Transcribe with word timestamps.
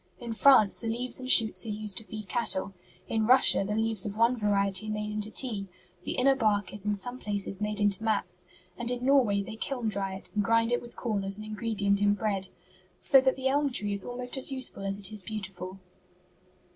In 0.19 0.33
France 0.33 0.79
the 0.79 0.87
leaves 0.87 1.19
and 1.19 1.29
shoots 1.29 1.63
are 1.67 1.69
used 1.69 1.95
to 1.99 2.03
feed 2.03 2.27
cattle. 2.27 2.73
In 3.07 3.27
Russia 3.27 3.63
the 3.63 3.75
leaves 3.75 4.03
of 4.03 4.17
one 4.17 4.35
variety 4.35 4.87
are 4.87 4.91
made 4.91 5.11
into 5.11 5.29
tea. 5.29 5.67
The 6.05 6.13
inner 6.13 6.35
bark 6.35 6.73
is 6.73 6.87
in 6.87 6.95
some 6.95 7.19
places 7.19 7.61
made 7.61 7.79
into 7.79 8.03
mats, 8.03 8.47
and 8.79 8.89
in 8.89 9.05
Norway 9.05 9.43
they 9.43 9.57
kiln 9.57 9.89
dry 9.89 10.15
it 10.15 10.31
and 10.33 10.43
grind 10.43 10.71
it 10.71 10.81
with 10.81 10.95
corn 10.95 11.23
as 11.23 11.37
an 11.37 11.43
ingredient 11.45 12.01
in 12.01 12.15
bread. 12.15 12.47
So 12.99 13.21
that 13.21 13.35
the 13.35 13.47
elm 13.47 13.71
tree 13.71 13.93
is 13.93 14.03
almost 14.03 14.37
as 14.37 14.51
useful 14.51 14.85
as 14.87 14.97
it 14.97 15.11
is 15.13 15.21
beautiful." 15.21 15.77